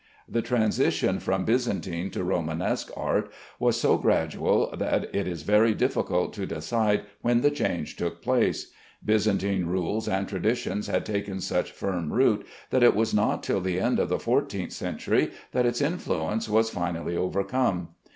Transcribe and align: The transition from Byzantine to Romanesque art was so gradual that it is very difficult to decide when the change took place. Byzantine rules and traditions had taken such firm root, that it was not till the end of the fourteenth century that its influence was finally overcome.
The 0.27 0.41
transition 0.41 1.19
from 1.19 1.45
Byzantine 1.45 2.09
to 2.09 2.23
Romanesque 2.23 2.89
art 2.97 3.31
was 3.59 3.79
so 3.79 3.99
gradual 3.99 4.75
that 4.75 5.13
it 5.13 5.27
is 5.27 5.43
very 5.43 5.75
difficult 5.75 6.33
to 6.33 6.47
decide 6.47 7.03
when 7.21 7.41
the 7.41 7.51
change 7.51 7.97
took 7.97 8.19
place. 8.23 8.71
Byzantine 9.05 9.67
rules 9.67 10.07
and 10.07 10.27
traditions 10.27 10.87
had 10.87 11.05
taken 11.05 11.39
such 11.39 11.71
firm 11.71 12.11
root, 12.11 12.47
that 12.71 12.81
it 12.81 12.95
was 12.95 13.13
not 13.13 13.43
till 13.43 13.61
the 13.61 13.79
end 13.79 13.99
of 13.99 14.09
the 14.09 14.17
fourteenth 14.17 14.73
century 14.73 15.33
that 15.51 15.67
its 15.67 15.81
influence 15.81 16.49
was 16.49 16.71
finally 16.71 17.15
overcome. 17.15 17.89